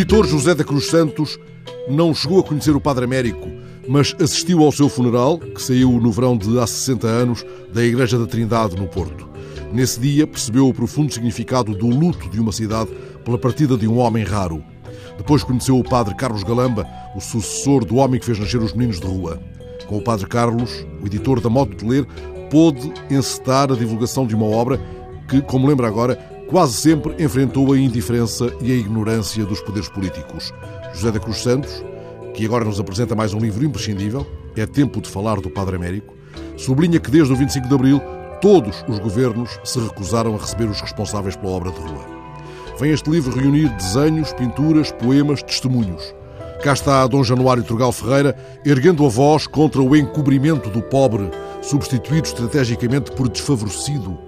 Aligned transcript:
editor 0.00 0.24
José 0.28 0.54
da 0.54 0.62
Cruz 0.62 0.86
Santos 0.86 1.40
não 1.88 2.14
chegou 2.14 2.38
a 2.38 2.44
conhecer 2.44 2.70
o 2.70 2.80
Padre 2.80 3.04
Américo, 3.04 3.48
mas 3.88 4.14
assistiu 4.20 4.62
ao 4.62 4.70
seu 4.70 4.88
funeral, 4.88 5.40
que 5.40 5.60
saiu 5.60 5.90
no 5.90 6.12
verão 6.12 6.38
de 6.38 6.56
há 6.56 6.68
60 6.68 7.04
anos, 7.08 7.44
da 7.74 7.84
Igreja 7.84 8.16
da 8.16 8.24
Trindade, 8.24 8.76
no 8.76 8.86
Porto. 8.86 9.28
Nesse 9.72 9.98
dia 9.98 10.24
percebeu 10.24 10.68
o 10.68 10.72
profundo 10.72 11.12
significado 11.12 11.74
do 11.74 11.88
luto 11.88 12.30
de 12.30 12.38
uma 12.38 12.52
cidade 12.52 12.92
pela 13.24 13.36
partida 13.36 13.76
de 13.76 13.88
um 13.88 13.98
homem 13.98 14.22
raro. 14.22 14.62
Depois 15.16 15.42
conheceu 15.42 15.76
o 15.76 15.82
Padre 15.82 16.14
Carlos 16.14 16.44
Galamba, 16.44 16.86
o 17.16 17.20
sucessor 17.20 17.84
do 17.84 17.96
homem 17.96 18.20
que 18.20 18.26
fez 18.26 18.38
nascer 18.38 18.62
os 18.62 18.74
meninos 18.74 19.00
de 19.00 19.06
rua. 19.08 19.42
Com 19.88 19.98
o 19.98 20.04
Padre 20.04 20.28
Carlos, 20.28 20.86
o 21.02 21.06
editor 21.06 21.40
da 21.40 21.50
Modo 21.50 21.74
de 21.74 21.84
Ler, 21.84 22.06
pôde 22.52 22.92
encetar 23.10 23.72
a 23.72 23.74
divulgação 23.74 24.28
de 24.28 24.36
uma 24.36 24.46
obra 24.46 24.80
que, 25.28 25.42
como 25.42 25.66
lembra 25.66 25.88
agora, 25.88 26.37
quase 26.48 26.72
sempre 26.72 27.22
enfrentou 27.22 27.72
a 27.72 27.78
indiferença 27.78 28.50
e 28.60 28.72
a 28.72 28.74
ignorância 28.74 29.44
dos 29.44 29.60
poderes 29.60 29.88
políticos. 29.88 30.52
José 30.94 31.12
da 31.12 31.20
Cruz 31.20 31.42
Santos, 31.42 31.84
que 32.34 32.44
agora 32.44 32.64
nos 32.64 32.80
apresenta 32.80 33.14
mais 33.14 33.34
um 33.34 33.38
livro 33.38 33.64
imprescindível, 33.64 34.26
É 34.56 34.66
Tempo 34.66 35.00
de 35.00 35.08
Falar 35.10 35.40
do 35.40 35.50
Padre 35.50 35.76
Américo, 35.76 36.14
sublinha 36.56 36.98
que 36.98 37.10
desde 37.10 37.32
o 37.32 37.36
25 37.36 37.68
de 37.68 37.74
Abril 37.74 38.00
todos 38.40 38.82
os 38.88 38.98
governos 38.98 39.60
se 39.62 39.78
recusaram 39.78 40.34
a 40.34 40.38
receber 40.38 40.68
os 40.68 40.80
responsáveis 40.80 41.36
pela 41.36 41.52
obra 41.52 41.70
de 41.70 41.80
rua. 41.80 42.04
Vem 42.80 42.92
este 42.92 43.10
livro 43.10 43.36
reunir 43.36 43.68
desenhos, 43.76 44.32
pinturas, 44.32 44.90
poemas, 44.90 45.42
testemunhos. 45.42 46.14
Cá 46.62 46.72
está 46.72 47.06
Dom 47.06 47.22
Januário 47.22 47.62
Trugal 47.62 47.92
Ferreira 47.92 48.34
erguendo 48.64 49.04
a 49.04 49.08
voz 49.08 49.46
contra 49.46 49.82
o 49.82 49.94
encobrimento 49.94 50.70
do 50.70 50.80
pobre, 50.80 51.30
substituído 51.60 52.26
estrategicamente 52.26 53.12
por 53.12 53.28
desfavorecido, 53.28 54.18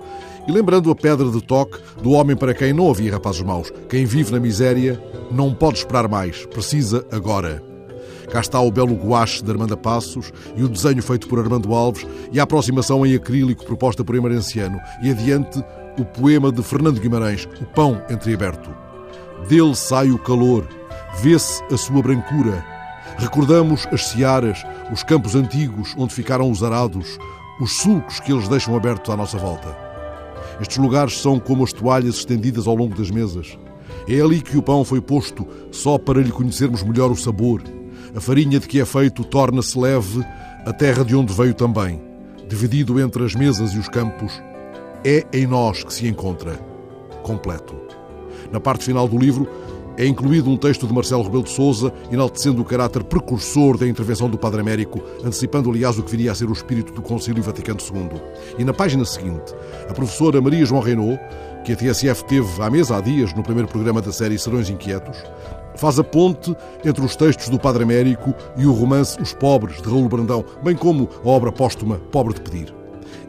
e 0.46 0.52
lembrando 0.52 0.90
a 0.90 0.94
pedra 0.94 1.30
de 1.30 1.40
toque 1.42 1.78
do 2.02 2.12
homem 2.12 2.36
para 2.36 2.54
quem 2.54 2.72
não 2.72 2.90
havia 2.90 3.12
rapazes 3.12 3.42
maus. 3.42 3.72
Quem 3.88 4.04
vive 4.04 4.32
na 4.32 4.40
miséria 4.40 5.02
não 5.30 5.54
pode 5.54 5.78
esperar 5.78 6.08
mais, 6.08 6.46
precisa 6.46 7.04
agora. 7.10 7.62
Cá 8.30 8.40
está 8.40 8.60
o 8.60 8.70
belo 8.70 8.94
guache 8.94 9.42
de 9.42 9.50
Armanda 9.50 9.76
Passos 9.76 10.32
e 10.54 10.62
o 10.62 10.68
desenho 10.68 11.02
feito 11.02 11.26
por 11.26 11.40
Armando 11.40 11.74
Alves 11.74 12.06
e 12.30 12.38
a 12.38 12.44
aproximação 12.44 13.04
em 13.04 13.14
acrílico 13.14 13.64
proposta 13.64 14.04
por 14.04 14.14
Emarenciano. 14.14 14.78
E 15.02 15.10
adiante, 15.10 15.62
o 15.98 16.04
poema 16.04 16.52
de 16.52 16.62
Fernando 16.62 17.00
Guimarães, 17.00 17.48
O 17.60 17.66
Pão 17.66 18.00
Entreaberto. 18.08 18.70
Dele 19.48 19.74
sai 19.74 20.10
o 20.10 20.18
calor, 20.18 20.66
vê-se 21.20 21.62
a 21.72 21.76
sua 21.76 22.02
brancura. 22.02 22.64
Recordamos 23.18 23.86
as 23.90 24.06
searas, 24.06 24.62
os 24.92 25.02
campos 25.02 25.34
antigos 25.34 25.92
onde 25.98 26.14
ficaram 26.14 26.48
os 26.48 26.62
arados, 26.62 27.18
os 27.60 27.72
sulcos 27.78 28.20
que 28.20 28.32
eles 28.32 28.48
deixam 28.48 28.76
abertos 28.76 29.12
à 29.12 29.16
nossa 29.16 29.38
volta. 29.38 29.89
Estes 30.60 30.78
lugares 30.78 31.20
são 31.20 31.38
como 31.38 31.64
as 31.64 31.72
toalhas 31.72 32.16
estendidas 32.16 32.66
ao 32.66 32.74
longo 32.74 32.94
das 32.94 33.10
mesas. 33.10 33.58
É 34.08 34.20
ali 34.20 34.40
que 34.40 34.56
o 34.56 34.62
pão 34.62 34.84
foi 34.84 35.00
posto, 35.00 35.46
só 35.70 35.98
para 35.98 36.20
lhe 36.20 36.30
conhecermos 36.30 36.82
melhor 36.82 37.10
o 37.10 37.16
sabor. 37.16 37.62
A 38.14 38.20
farinha 38.20 38.58
de 38.58 38.66
que 38.66 38.80
é 38.80 38.84
feito 38.84 39.24
torna-se 39.24 39.78
leve, 39.78 40.24
a 40.64 40.72
terra 40.72 41.04
de 41.04 41.14
onde 41.14 41.32
veio 41.32 41.54
também. 41.54 42.00
Dividido 42.48 43.00
entre 43.00 43.24
as 43.24 43.34
mesas 43.34 43.72
e 43.72 43.78
os 43.78 43.88
campos, 43.88 44.32
é 45.04 45.24
em 45.32 45.46
nós 45.46 45.84
que 45.84 45.94
se 45.94 46.08
encontra, 46.08 46.58
completo. 47.22 47.74
Na 48.50 48.58
parte 48.58 48.84
final 48.84 49.06
do 49.06 49.16
livro, 49.16 49.48
é 50.00 50.06
incluído 50.06 50.48
um 50.48 50.56
texto 50.56 50.86
de 50.86 50.94
Marcelo 50.94 51.22
Rebelo 51.22 51.42
de 51.42 51.50
Sousa, 51.50 51.92
enaltecendo 52.10 52.62
o 52.62 52.64
caráter 52.64 53.04
precursor 53.04 53.76
da 53.76 53.86
intervenção 53.86 54.30
do 54.30 54.38
Padre 54.38 54.62
Américo, 54.62 55.02
antecipando, 55.22 55.68
aliás, 55.68 55.98
o 55.98 56.02
que 56.02 56.10
viria 56.10 56.32
a 56.32 56.34
ser 56.34 56.48
o 56.48 56.54
espírito 56.54 56.90
do 56.94 57.02
Concílio 57.02 57.42
Vaticano 57.42 57.78
II. 57.78 58.18
E 58.58 58.64
na 58.64 58.72
página 58.72 59.04
seguinte, 59.04 59.54
a 59.86 59.92
professora 59.92 60.40
Maria 60.40 60.64
João 60.64 60.80
Renault, 60.80 61.20
que 61.66 61.74
a 61.74 61.76
TSF 61.76 62.24
teve 62.24 62.62
à 62.62 62.70
mesa 62.70 62.96
há 62.96 63.00
dias 63.02 63.34
no 63.34 63.42
primeiro 63.42 63.68
programa 63.68 64.00
da 64.00 64.10
série 64.10 64.38
Serões 64.38 64.70
Inquietos, 64.70 65.18
faz 65.76 65.98
a 65.98 66.04
ponte 66.04 66.56
entre 66.82 67.04
os 67.04 67.14
textos 67.14 67.50
do 67.50 67.58
Padre 67.58 67.82
Américo 67.82 68.34
e 68.56 68.64
o 68.64 68.72
romance 68.72 69.20
Os 69.20 69.34
Pobres, 69.34 69.82
de 69.82 69.88
Raul 69.90 70.08
Brandão, 70.08 70.42
bem 70.62 70.74
como 70.74 71.10
a 71.22 71.28
obra 71.28 71.52
póstuma 71.52 71.96
Pobre 72.10 72.32
de 72.32 72.40
Pedir. 72.40 72.79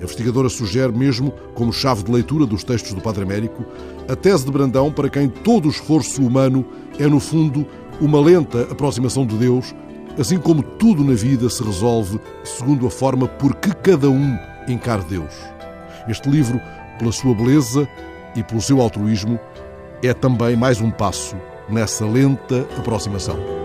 A 0.01 0.03
investigadora 0.03 0.49
sugere 0.49 0.91
mesmo, 0.91 1.31
como 1.53 1.71
chave 1.71 2.01
de 2.03 2.11
leitura 2.11 2.47
dos 2.47 2.63
textos 2.63 2.91
do 2.91 3.01
Padre 3.01 3.21
Américo, 3.21 3.63
a 4.09 4.15
tese 4.15 4.43
de 4.43 4.51
Brandão 4.51 4.91
para 4.91 5.07
quem 5.09 5.29
todo 5.29 5.67
o 5.67 5.69
esforço 5.69 6.23
humano 6.25 6.65
é, 6.97 7.05
no 7.05 7.19
fundo, 7.19 7.67
uma 7.99 8.19
lenta 8.19 8.63
aproximação 8.63 9.27
de 9.27 9.35
Deus, 9.35 9.75
assim 10.17 10.39
como 10.39 10.63
tudo 10.63 11.03
na 11.03 11.13
vida 11.13 11.47
se 11.51 11.63
resolve 11.63 12.19
segundo 12.43 12.87
a 12.87 12.89
forma 12.89 13.27
por 13.27 13.55
que 13.57 13.75
cada 13.75 14.09
um 14.09 14.35
encara 14.67 15.03
Deus. 15.03 15.35
Este 16.07 16.27
livro, 16.27 16.59
pela 16.97 17.11
sua 17.11 17.35
beleza 17.35 17.87
e 18.35 18.41
pelo 18.41 18.59
seu 18.59 18.81
altruísmo, 18.81 19.39
é 20.01 20.15
também 20.15 20.55
mais 20.55 20.81
um 20.81 20.89
passo 20.89 21.35
nessa 21.69 22.07
lenta 22.07 22.61
aproximação. 22.75 23.60